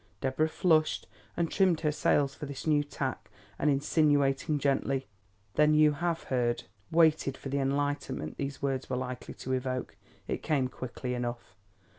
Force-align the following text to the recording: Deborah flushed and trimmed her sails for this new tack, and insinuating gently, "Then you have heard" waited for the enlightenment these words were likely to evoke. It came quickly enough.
Deborah 0.19 0.49
flushed 0.49 1.05
and 1.37 1.51
trimmed 1.51 1.81
her 1.81 1.91
sails 1.91 2.33
for 2.33 2.47
this 2.47 2.65
new 2.65 2.83
tack, 2.83 3.29
and 3.59 3.69
insinuating 3.69 4.57
gently, 4.57 5.05
"Then 5.53 5.75
you 5.75 5.91
have 5.91 6.23
heard" 6.23 6.63
waited 6.91 7.37
for 7.37 7.49
the 7.49 7.59
enlightenment 7.59 8.37
these 8.37 8.63
words 8.63 8.89
were 8.89 8.97
likely 8.97 9.35
to 9.35 9.53
evoke. 9.53 9.97
It 10.27 10.41
came 10.41 10.69
quickly 10.69 11.13
enough. 11.13 11.55